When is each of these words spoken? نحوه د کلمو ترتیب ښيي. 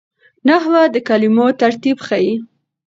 نحوه 0.47 0.81
د 0.93 0.95
کلمو 1.07 1.47
ترتیب 1.61 1.97
ښيي. 2.07 2.33